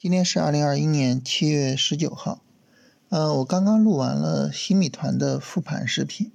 [0.00, 2.40] 今天是二零二一年七月十九号，
[3.08, 6.30] 呃，我刚刚录完了新米团的复盘视频，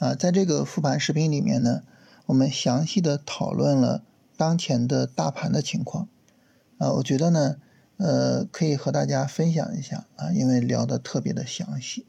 [0.00, 1.84] 啊，在这个复盘视频里面呢，
[2.26, 4.02] 我们详细的讨论了
[4.36, 6.08] 当前的大盘的情况，
[6.78, 7.58] 啊，我觉得呢，
[7.98, 12.04] 呃，可以和大家分享一下啊，因为聊的特别的详细。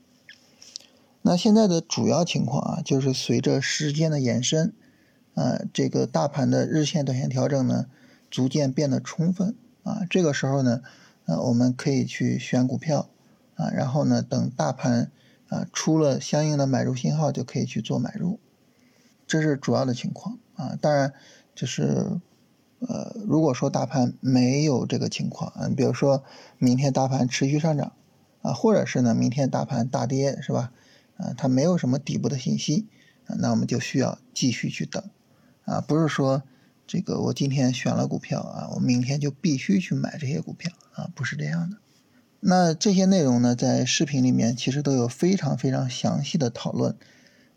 [1.21, 4.73] 那现在的主要情况啊，就是随着时间的延伸，
[5.35, 7.85] 啊，这个大盘的日线、短线调整呢，
[8.31, 9.53] 逐渐变得充分。
[9.83, 10.81] 啊，这个时候呢，
[11.25, 13.09] 呃，我们可以去选股票，
[13.55, 15.11] 啊，然后呢，等大盘
[15.49, 18.39] 啊出了相应的买入信号，就可以去做买入，
[19.25, 20.77] 这是主要的情况啊。
[20.79, 21.13] 当然，
[21.55, 22.19] 就是
[22.79, 26.23] 呃，如果说大盘没有这个情况，嗯，比如说
[26.59, 27.93] 明天大盘持续上涨，
[28.43, 30.71] 啊，或者是呢明天大盘大跌，是吧？
[31.17, 32.87] 啊，它没有什么底部的信息，
[33.25, 35.03] 啊，那我们就需要继续去等，
[35.65, 36.43] 啊，不是说。
[36.91, 41.77] 这个我今天选了股票啊，我明天就必须去买这些股票啊，不是这样的。
[42.41, 46.97] 那这些内容呢，在视频里面其实都有非常非常详细的讨论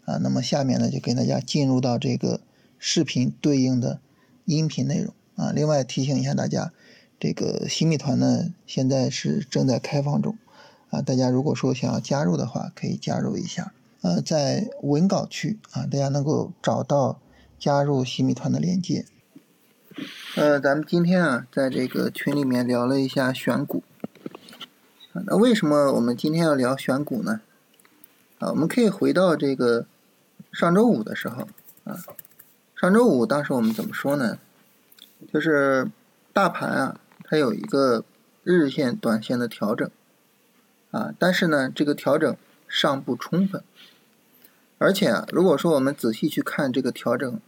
[0.04, 0.18] 啊。
[0.18, 2.42] 那么下面呢，就跟大家进入到这个
[2.78, 3.98] 视频对应的
[4.44, 5.50] 音频内容啊。
[5.50, 6.72] 另外提醒一下大家，
[7.18, 10.38] 这个新米团呢，现在是正在开放中
[10.90, 11.02] 啊。
[11.02, 13.74] 大家如果说想要加入的话，可以加入一下。
[14.02, 17.18] 呃，在文稿区啊，大家能够找到
[17.58, 19.04] 加入新米团的链接。
[20.36, 23.84] 呃，咱们今天啊，在这个群里面聊了一下选股。
[25.12, 27.40] 那为什么我们今天要聊选股呢？
[28.40, 29.86] 啊，我们可以回到这个
[30.52, 31.46] 上周五的时候
[31.84, 32.02] 啊，
[32.74, 34.38] 上周五当时我们怎么说呢？
[35.32, 35.88] 就是
[36.32, 38.04] 大盘啊，它有一个
[38.42, 39.88] 日线、短线的调整
[40.90, 42.36] 啊，但是呢，这个调整
[42.66, 43.62] 尚不充分，
[44.78, 47.40] 而且啊，如果说我们仔细去看这个调整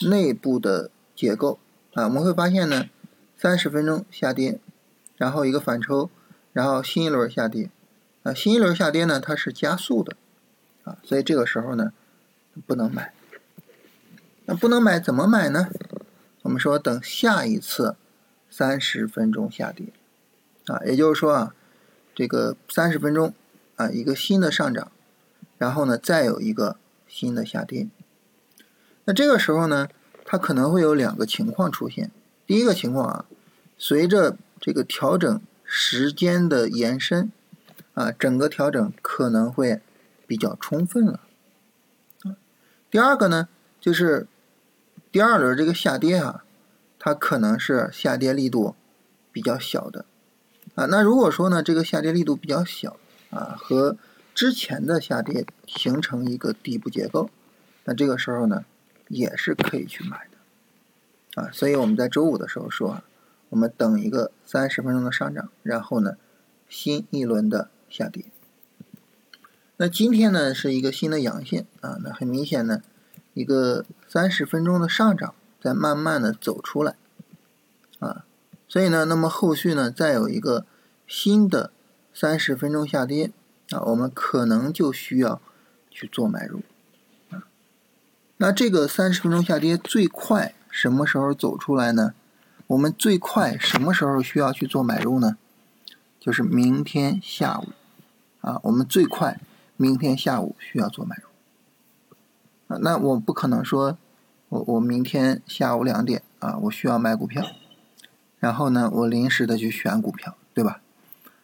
[0.00, 1.60] 内部的结构。
[1.94, 2.88] 啊，我们会发现呢，
[3.36, 4.58] 三十分钟下跌，
[5.16, 6.10] 然后一个反抽，
[6.52, 7.70] 然后新一轮下跌，
[8.24, 10.16] 啊，新一轮下跌呢，它是加速的，
[10.82, 11.92] 啊，所以这个时候呢，
[12.66, 13.12] 不能买。
[14.46, 15.68] 那不能买怎么买呢？
[16.42, 17.94] 我们说等下一次
[18.50, 19.86] 三十分钟下跌，
[20.66, 21.54] 啊，也就是说啊，
[22.12, 23.32] 这个三十分钟
[23.76, 24.90] 啊一个新的上涨，
[25.58, 26.76] 然后呢再有一个
[27.06, 27.86] 新的下跌，
[29.04, 29.86] 那这个时候呢？
[30.24, 32.10] 它可能会有两个情况出现。
[32.46, 33.24] 第一个情况啊，
[33.76, 37.30] 随着这个调整时间的延伸，
[37.94, 39.80] 啊，整个调整可能会
[40.26, 41.20] 比较充分了。
[42.90, 43.48] 第二个呢，
[43.80, 44.26] 就是
[45.10, 46.44] 第二轮这个下跌啊，
[46.98, 48.74] 它可能是下跌力度
[49.32, 50.04] 比较小的。
[50.74, 52.96] 啊，那如果说呢，这个下跌力度比较小，
[53.30, 53.96] 啊，和
[54.34, 57.30] 之前的下跌形成一个底部结构，
[57.84, 58.64] 那这个时候呢？
[59.08, 63.02] 也是可以去买的，啊，所以我们在周五的时候说，
[63.50, 66.16] 我们等一个三十分钟的上涨，然后呢，
[66.68, 68.24] 新一轮的下跌。
[69.76, 72.80] 那今天呢是一个新的阳线啊，那很明显呢，
[73.34, 76.96] 一个三十分钟的上涨在慢慢的走出来，
[77.98, 78.24] 啊，
[78.66, 80.64] 所以呢，那么后续呢再有一个
[81.06, 81.70] 新的
[82.14, 83.32] 三十分钟下跌
[83.70, 85.42] 啊，我们可能就需要
[85.90, 86.62] 去做买入。
[88.36, 92.14] 那这个三十分钟下跌最快什么时候走出来呢？
[92.66, 95.36] 我们最快什么时候需要去做买入呢？
[96.18, 97.68] 就是明天下午
[98.40, 99.40] 啊，我们最快
[99.76, 102.76] 明天下午需要做买入。
[102.80, 103.98] 那我不可能说，
[104.48, 107.44] 我我明天下午两点啊，我需要买股票，
[108.40, 110.80] 然后呢，我临时的去选股票，对吧？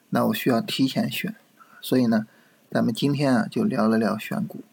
[0.09, 1.37] 那我需要提前选，
[1.81, 2.27] 所以呢，
[2.69, 4.65] 咱们今天啊就聊了聊选股。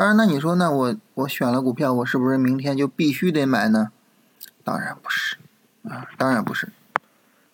[0.00, 3.92] 当然，那你说，那我我选了股票，我是不是明天就必须得买呢？
[4.64, 5.36] 当然不是，
[5.82, 6.72] 啊，当然不是。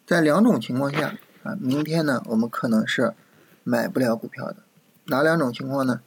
[0.07, 3.15] 在两种情况下，啊，明天呢，我们可能是
[3.65, 4.59] 买不了股票的。
[5.07, 6.01] 哪两种情况呢？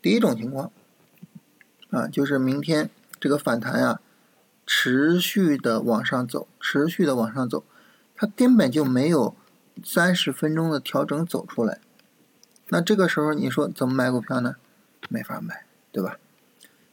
[0.00, 0.70] 第一种情况，
[1.90, 2.88] 啊，就是明天
[3.18, 4.00] 这个反弹呀，
[4.64, 7.64] 持续的往上走，持续的往上走，
[8.14, 9.34] 它根本就没有
[9.82, 11.80] 三十分钟的调整走出来。
[12.68, 14.54] 那这个时候，你说怎么买股票呢？
[15.10, 16.18] 没法买，对吧？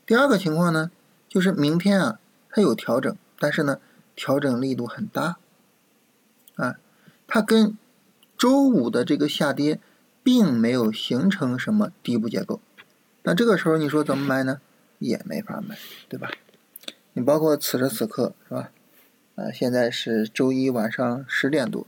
[0.06, 0.92] 第二个情况呢，
[1.30, 2.20] 就是明天啊，
[2.50, 3.80] 它有调整，但是呢，
[4.16, 5.38] 调整力度很大，
[6.56, 6.78] 啊，
[7.28, 7.78] 它跟
[8.38, 9.80] 周五的这个下跌
[10.24, 12.60] 并没有形成什么底部结构，
[13.24, 14.60] 那这个时候你说怎么买呢？
[15.00, 15.78] 也没法买，
[16.10, 16.32] 对吧？
[17.14, 18.72] 你包括此时此刻是吧？
[19.36, 21.86] 啊，现在是周一晚上十点多，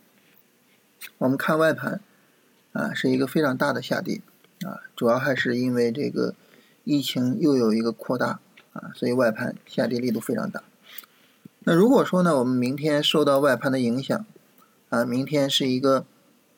[1.18, 2.00] 我们看外盘，
[2.74, 4.22] 啊，是一个非常大的下跌。
[4.66, 6.36] 啊，主要还是因为这个
[6.84, 8.40] 疫情又有一个扩大
[8.74, 10.64] 啊，所以外盘下跌力度非常大。
[11.64, 14.26] 那如果说呢，我们明天受到外盘的影响，
[14.90, 16.06] 啊，明天是一个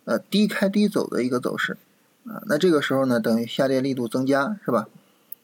[0.06, 1.78] 呃低开低走的一个走势，
[2.26, 4.88] 啊，那这个时候呢，等于下跌力度增加，是吧？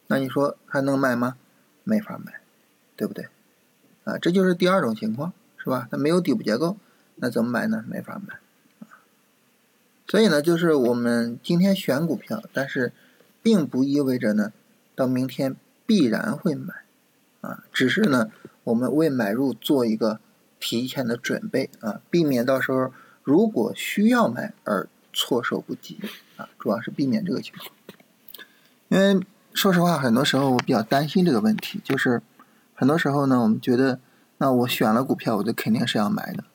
[0.07, 1.35] 那你说还能买吗？
[1.83, 2.39] 没法买，
[2.95, 3.27] 对不对？
[4.03, 5.87] 啊，这就是第二种情况，是吧？
[5.91, 6.77] 它没有底部结构，
[7.15, 7.83] 那怎么买呢？
[7.87, 8.39] 没法买。
[10.07, 12.93] 所以呢，就是我们今天选股票，但是
[13.43, 14.53] 并不意味着呢，
[14.95, 15.55] 到明天
[15.85, 16.73] 必然会买，
[17.41, 18.31] 啊，只是呢，
[18.63, 20.19] 我们为买入做一个
[20.59, 22.91] 提前的准备啊，避免到时候
[23.23, 25.99] 如果需要买而措手不及
[26.37, 27.69] 啊，主要是避免这个情况。
[28.87, 32.21] 因为说实话，很多时候我比较担心这个问题，就是
[32.73, 33.99] 很多时候呢，我们觉得，
[34.37, 36.45] 那我选了股票，我就肯定是要买的。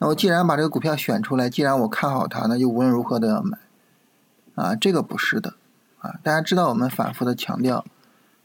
[0.00, 3.58] 那我既然把这个股票选出来，既然我看好它，那就无论如何都要买，
[4.54, 5.54] 啊，这个不是的，
[5.98, 7.84] 啊，大家知道我们反复的强调，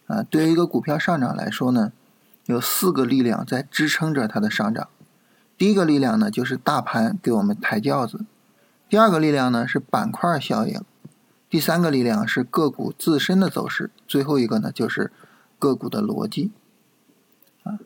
[0.07, 1.91] 啊，对于一个股票上涨来说呢，
[2.47, 4.87] 有四个力量在支撑着它的上涨。
[5.55, 8.25] 第一个力量呢，就是大盘给我们抬轿子；
[8.89, 10.81] 第二个力量呢是板块效应；
[11.51, 15.11] 第三个力量是个股自身的走势；最后一个呢就是
[15.59, 16.51] 个股的逻辑。
[17.61, 17.77] 啊，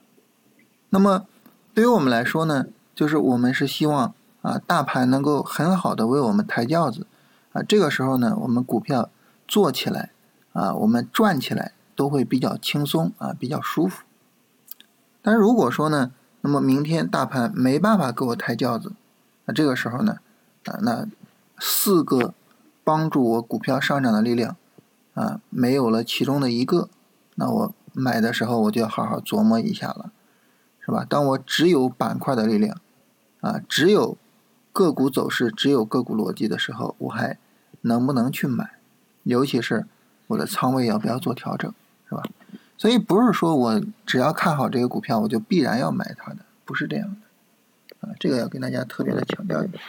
[0.90, 1.26] 那么
[1.74, 2.68] 对于我们来说呢？
[2.98, 7.06] 就是我们是希望啊，大盘能够很好的为我们抬轿子，
[7.54, 9.12] 啊，这个时候呢，我们股票
[9.48, 10.10] 做起来
[10.54, 14.04] 啊，我们转起来都会比较轻松啊，比较舒服。
[15.22, 16.12] 但如果说呢，
[16.42, 18.94] 那么明天大盘没办法给我抬轿子，
[19.46, 20.18] 那这个时候呢，
[20.66, 21.06] 啊，那
[21.60, 22.34] 四个
[22.84, 24.56] 帮助我股票上涨的力量
[25.14, 26.90] 啊，没有了其中的一个，
[27.36, 30.10] 那我买的时候我就要好好琢磨一下了，
[30.84, 31.06] 是吧？
[31.08, 32.76] 当我只有板块的力量。
[33.42, 34.18] 啊，只有
[34.72, 37.38] 个股走势，只有个股逻辑的时候，我还
[37.82, 38.72] 能不能去买？
[39.24, 39.86] 尤其是
[40.28, 41.74] 我的仓位要不要做调整，
[42.08, 42.24] 是吧？
[42.78, 48.08] 所以不是说我只要看好这个股票，我就必然要买它的，不是这样的。
[48.08, 49.80] 啊，这个要跟大家特别的强调一下。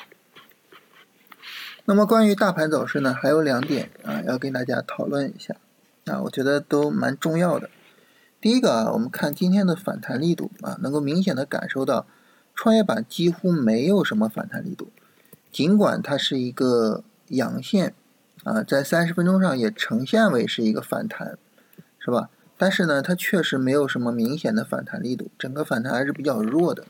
[1.85, 5.55] 那么关于大盘走势呢，还有两点啊，要跟大家讨论一下。
[6.07, 7.71] 啊，我觉得都蛮重要的。
[8.41, 12.07] 第一个啊，我们看今天的反弹力度啊，能够明显的感受到。
[12.59, 14.89] 创业板几乎没有什么反弹力度，
[15.53, 17.95] 尽管它是一个阳线，
[18.43, 21.39] 啊，在三十分钟上也呈现为是一个反弹，
[22.01, 22.31] 是吧？
[22.57, 26.87] 但是呢，它确实没有什么明显的反弹力度，整个反弹还是比较弱的，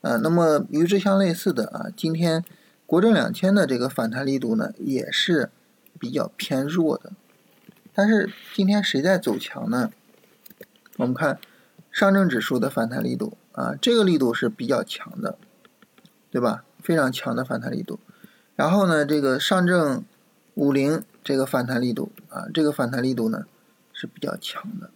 [0.00, 2.42] 啊，那么与之相类似的啊，今天
[2.86, 5.50] 国证两千的这个反弹力度呢，也是
[6.00, 7.12] 比较偏弱的，
[7.92, 9.92] 但是今天谁在走强呢？
[10.96, 11.38] 我们看
[11.92, 13.36] 上证指数的反弹力度。
[13.56, 15.38] 啊，这个力度是比较强的，
[16.30, 16.62] 对吧？
[16.82, 17.98] 非常强的反弹力度。
[18.54, 20.04] 然后呢，这个上证
[20.54, 23.46] 五零这个反弹力度啊，这个反弹力度呢
[23.94, 24.90] 是比较强的，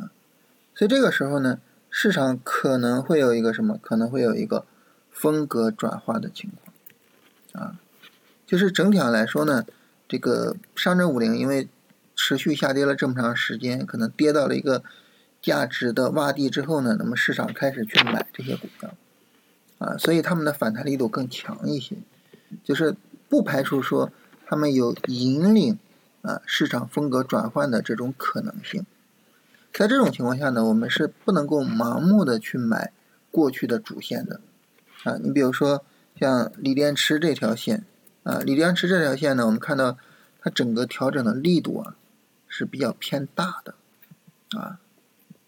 [0.00, 0.10] 啊，
[0.74, 3.78] 所以这个时候呢，市场可能会有一个什么？
[3.80, 4.66] 可能会有一个
[5.12, 6.50] 风格转化的情
[7.52, 7.78] 况，啊，
[8.44, 9.64] 就是整体上来说呢，
[10.08, 11.68] 这个上证五零因为
[12.16, 14.82] 持续下跌了这么长时间，可能跌到了一个。
[15.44, 18.94] 价值的洼地之后呢，那么市场开始去买这些股票，
[19.76, 21.96] 啊，所以他们的反弹力度更强一些，
[22.64, 22.96] 就是
[23.28, 24.10] 不排除说
[24.46, 25.78] 他们有引领
[26.22, 28.86] 啊市场风格转换的这种可能性。
[29.70, 32.90] 在这种情况下呢，我们是不能够盲目的去买
[33.30, 34.40] 过去的主线的，
[35.02, 35.84] 啊，你比如说
[36.18, 37.84] 像锂电池这条线，
[38.22, 39.98] 啊，锂电池这条线呢，我们看到
[40.40, 41.96] 它整个调整的力度啊
[42.48, 43.74] 是比较偏大的，
[44.58, 44.80] 啊。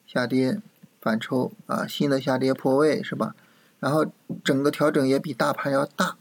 [0.06, 0.60] 下跌
[1.00, 3.34] 反抽啊，新的下跌破位是吧？
[3.78, 4.06] 然后
[4.42, 6.16] 整个调整也比大盘要大，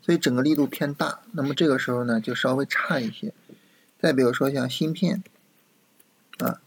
[0.00, 1.20] 所以整个力度偏大。
[1.32, 3.34] 那么这个时候呢，就稍微差一些。
[4.00, 5.22] 再比如说像芯片
[6.38, 6.60] 啊，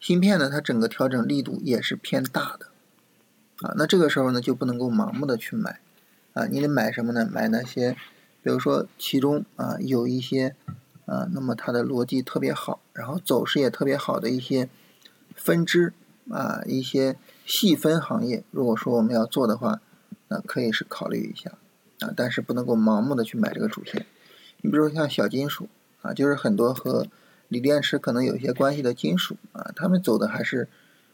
[0.00, 2.68] 芯片呢，它整个调整力度也是偏大的
[3.60, 3.74] 啊。
[3.76, 5.80] 那这个时候呢，就不能够盲目的去买
[6.32, 6.46] 啊。
[6.46, 7.28] 你得买什么呢？
[7.30, 7.92] 买那些，
[8.42, 10.56] 比如说其中啊有一些
[11.04, 14.68] 啊，那么它的逻辑特别好，然后走势也特别好的一些。
[15.38, 15.94] 分支
[16.30, 17.16] 啊，一些
[17.46, 19.80] 细分行业，如果说我们要做的话，
[20.28, 21.52] 那可以是考虑一下
[22.00, 24.04] 啊，但是不能够盲目的去买这个主线。
[24.60, 25.68] 你比如说像小金属
[26.02, 27.06] 啊，就是很多和
[27.48, 30.68] 锂电池可能有一些关系的金属啊，他们走的还是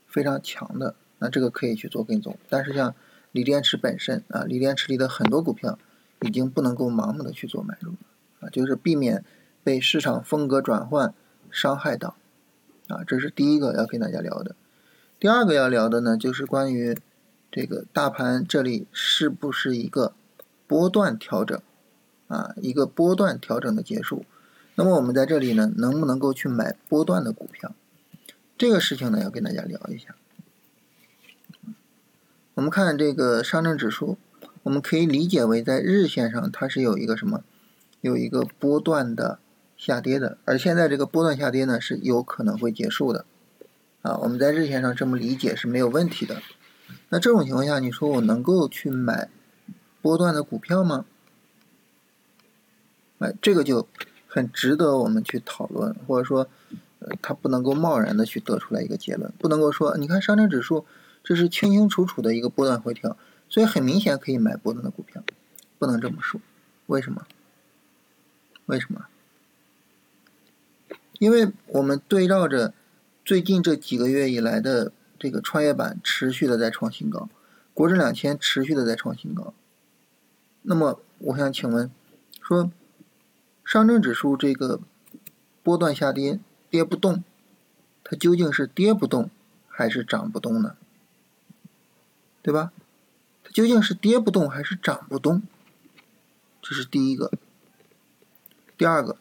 [0.08, 2.36] 非常强的，那这个可以去做跟踪。
[2.48, 2.94] 但是像
[3.30, 5.78] 锂电池本身啊，锂电池里的很多股票
[6.22, 7.92] 已经不能够盲目的去做买入
[8.40, 9.24] 啊，就是避免
[9.62, 11.14] 被市场风格转换
[11.50, 12.16] 伤害到。
[12.88, 14.54] 啊，这是第一个要跟大家聊的。
[15.18, 16.96] 第二个要聊的呢，就是关于
[17.50, 20.12] 这个大盘这里是不是一个
[20.66, 21.58] 波段调整
[22.28, 24.24] 啊，一个波段调整的结束。
[24.74, 27.74] 那么我们在这里呢，能不能够去买波段的股票？
[28.58, 30.14] 这个事情呢，要跟大家聊一下。
[32.54, 34.18] 我们看这个上证指数，
[34.62, 37.42] 我们可以理解为在日线上它是有一个什么，
[38.00, 39.38] 有一个波段的
[39.84, 43.24] 下跌的，而现在这个波段下跌呢是有可能会结束的，
[44.02, 46.40] 啊，我们在日线上这么理解是没有问题的。
[47.10, 49.28] 那这种情况下，你说我能够去买
[50.00, 51.04] 波段的股票吗？
[53.18, 53.86] 哎，这个就
[54.26, 56.48] 很值得我们去讨论，或者说，
[57.00, 60.86] 呃，它不能够贸然的去得出来一个结论，不能够说，你看上证指数。
[61.26, 63.16] 这是清清楚楚的一个波段回调，
[63.48, 65.22] 所以很明显可以买波段的股票，
[65.78, 66.38] 不能这么说。
[66.84, 67.26] 为什么？
[68.66, 69.06] 为什么？
[71.18, 72.74] 因为我们对照着
[73.24, 77.28] 最近这几个月以来的这个创业板持续的在创新高，
[77.72, 79.54] 国证两千持续的在创新高。
[80.62, 81.90] 那么我想请问，
[82.40, 82.70] 说
[83.64, 84.80] 上证指数这个
[85.62, 87.22] 波段下跌跌不动，
[88.02, 89.30] 它究竟是跌不动
[89.68, 90.76] 还是涨不动呢？
[92.42, 92.72] 对吧？
[93.42, 95.42] 它究竟是跌不动还是涨不动？
[96.60, 97.30] 这是第一个。
[98.76, 99.16] 第二个，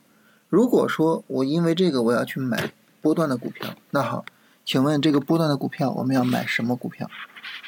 [0.53, 4.23] 如果说我因为这个我要去买波段的股票，那好，
[4.63, 7.09] 请问这个波段的股票我们要买什么股票？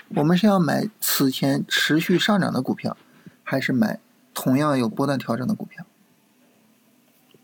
[0.10, 2.96] 我们是要买此前持续上涨的股票，
[3.44, 4.00] 还是买
[4.36, 5.84] 同样有波段调整的股票？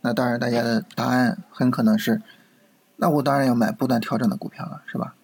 [0.02, 2.22] 那当然，大家的答案很可能是，
[2.98, 5.16] 那我当然要买波段调整的股票了，是吧？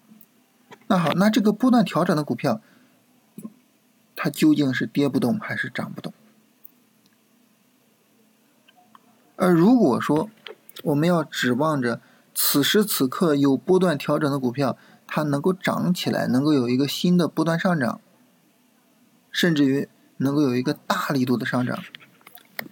[0.87, 2.59] 那好，那这个波段调整的股票。
[4.19, 6.11] 它究竟是跌不动还是涨不动？
[9.37, 10.29] 而如果说
[10.83, 12.01] 我们要指望着
[12.35, 14.77] 此时此刻有波段调整的股票，
[15.07, 18.01] 它能够涨起来，能够有一个新的波段上涨，
[19.31, 21.81] 甚至于能够有一个大力度的上涨，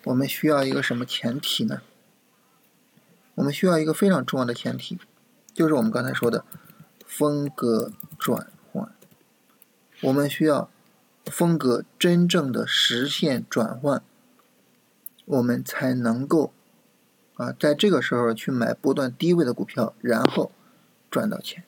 [0.04, 1.82] 我们需要一个什么前提呢？
[3.36, 5.00] 我们需要一个非常重要的前提，
[5.54, 6.44] 就是我们刚才说的
[7.06, 8.92] 风格转换，
[10.02, 10.70] 我们需要。
[11.32, 14.04] 风格真正的实现转换，
[15.26, 16.54] 我们才能够
[17.36, 20.52] 啊，在这个时候去买波段低位的股票，然后
[21.12, 21.64] 赚到钱。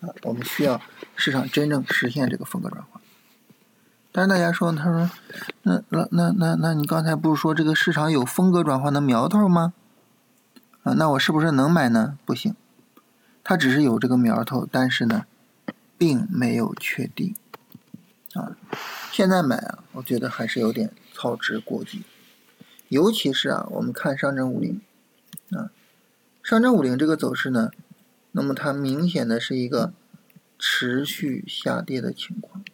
[0.00, 0.80] 啊，我们需要
[1.16, 3.00] 市场真正实现这个风格转换。
[4.12, 5.10] 但是大家说，他说，
[5.62, 9.72] 那那那那那你刚才不是说这个市场有风格转换的苗头吗？
[10.84, 12.18] 啊，那我是不是能买呢？
[12.24, 12.54] 不行，
[13.42, 15.24] 它只是有这个苗头，但是呢，
[15.98, 17.34] 并没有确定。
[18.34, 18.56] 啊，
[19.10, 22.04] 现在买啊，我觉得还是有点操之过急，
[22.94, 24.80] 尤其是啊，我们看上证五零，
[25.50, 25.72] 啊，
[26.44, 27.72] 上证五零这个走势呢，
[28.30, 29.92] 那么它明显的是一个
[30.60, 32.64] 持续下跌的情况，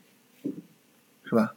[1.24, 1.54] 是吧？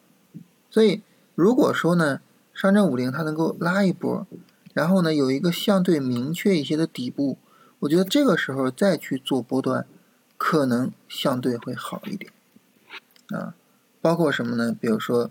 [0.69, 1.01] 所以
[1.35, 2.21] 如果说呢，
[2.53, 4.25] 上证五零它能够拉一波，
[4.73, 7.37] 然后呢有一个相对明确一些的底部，
[7.79, 9.85] 我觉得这个时候再去做波段，
[10.37, 12.31] 可能相对会好一点，
[13.27, 13.55] 啊。
[13.99, 14.73] 包括什么呢？
[14.79, 15.29] 比如说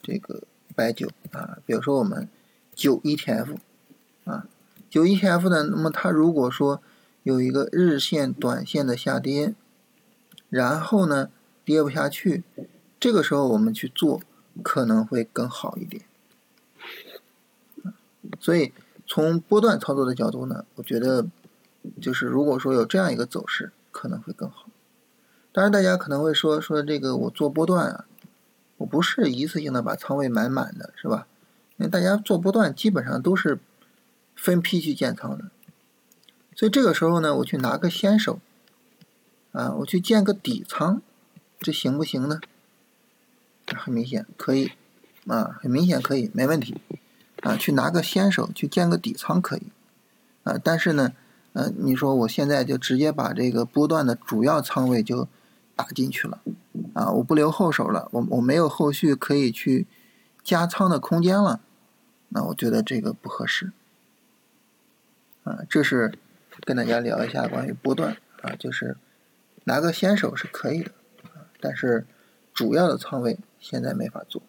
[0.00, 0.44] 这个
[0.76, 2.28] 白酒啊，比如说我们
[2.76, 3.56] 九 ETF
[4.26, 4.46] 啊，
[4.88, 6.80] 九 ETF 呢，那么它如果说
[7.22, 9.54] 有一个日线、短线的下跌，
[10.50, 11.30] 然后呢
[11.64, 12.44] 跌不下去，
[13.00, 14.20] 这个时候我们去做
[14.62, 16.02] 可能会更好一点。
[18.38, 18.72] 所以
[19.06, 21.26] 从波段操作的角度呢，我觉得
[22.00, 24.68] 就是如果说有这样一个走势，可能会更好。
[25.52, 28.04] 当然，大家可能会说说这个我做波段啊，
[28.76, 31.26] 我不是一次性的把仓位买满的，是吧？
[31.76, 33.58] 因为大家做波段基本上都是
[34.34, 35.44] 分批去建仓的，
[36.54, 38.38] 所以这个时候呢，我去拿个先手
[39.52, 41.00] 啊，我去建个底仓，
[41.58, 42.40] 这行不行呢？
[43.66, 44.72] 很明显可以
[45.26, 46.80] 啊，很明显可以，没问题。
[47.42, 49.62] 啊，去拿个先手去建个底仓可以。
[50.44, 51.12] 啊，但是呢，
[51.52, 55.28] 呃，你说我现在就直接把这个波段的主要仓位就
[55.74, 56.40] 打进去了，
[56.94, 59.86] 啊，我不留后手了，我我没有后续可以去
[60.42, 61.60] 加仓的空间了，
[62.28, 63.72] 那我觉得这个不合适，
[65.44, 66.12] 啊，这是
[66.60, 68.96] 跟大家聊一下关于波段啊，就是
[69.64, 70.90] 拿个先手是可以的，
[71.60, 72.06] 但是
[72.52, 74.42] 主要的仓位现在没法做。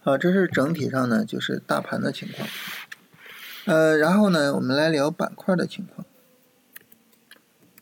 [0.00, 2.46] 好，这是整体上呢，就是大盘的情况，
[3.64, 6.06] 呃，然后呢，我们来聊板块的情况。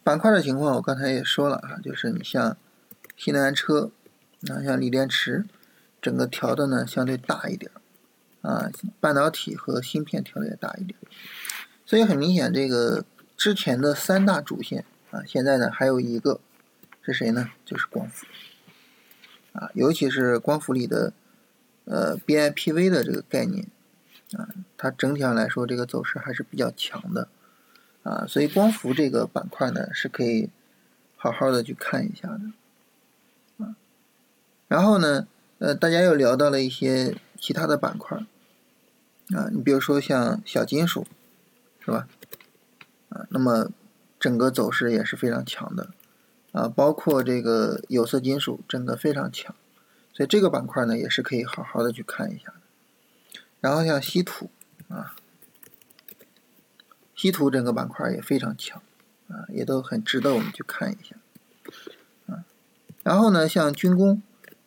[0.04, 2.56] 板块的情况，我刚才也说了啊，就是你像
[3.16, 3.90] 新能源车，
[4.50, 5.44] 啊，像锂电池，
[6.02, 7.70] 整个调的呢相对大一点，
[8.42, 10.98] 啊，半导体和芯片调的也大一点，
[11.86, 13.04] 所以很明显，这个
[13.36, 16.40] 之前的三大主线啊，现在呢还有一个
[17.00, 17.48] 是谁呢？
[17.64, 18.26] 就是光伏，
[19.52, 21.12] 啊，尤其是光伏里的
[21.84, 23.66] 呃 BIPV 的这个概念，
[24.32, 27.28] 啊，它整体上来说这个走势还是比较强的。
[28.04, 30.50] 啊，所以光伏这个板块呢是可以
[31.14, 33.76] 好好的去看一下的，啊，
[34.66, 35.28] 然后呢，
[35.62, 38.18] 呃，大家又聊到了一些其他的板块，
[39.28, 41.06] 啊，你比如说像小金属，
[41.78, 42.08] 是吧？
[43.10, 43.70] 啊，那么
[44.18, 45.90] 整个走势也是非常强的，
[46.50, 49.54] 啊，包括这个有色金属整个非常强，
[50.12, 52.52] 所以这个板块呢也是可以好好的去看一下。
[53.60, 54.50] 然后像稀土，
[54.88, 55.14] 啊，
[57.14, 58.82] 稀土整个板块也非常强。
[59.28, 61.14] 啊，也都很值得我们去看一下，
[62.26, 62.44] 啊，
[63.04, 64.20] 然后呢，像军工，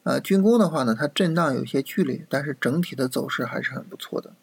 [0.06, 4.34] 呃，军工的话呢，它震荡有些剧烈，但是整体的走势还是很不错的，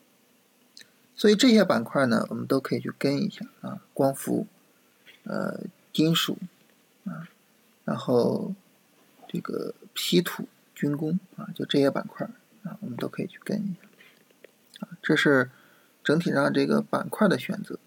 [1.14, 4.48] 所以这些板块呢，我们都可以去跟一下啊，光伏，
[5.22, 5.60] 呃，
[5.92, 6.36] 金属，
[7.04, 7.28] 啊，
[7.84, 8.52] 然后
[9.28, 12.28] 这个稀土、军工啊，就这些板块
[12.64, 15.48] 啊，我们都可以去跟一下，啊，这是
[16.02, 17.78] 整体上这个板块的选择。